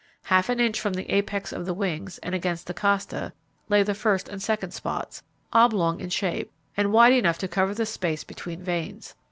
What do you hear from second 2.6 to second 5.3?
the costa, lay the first and second spots,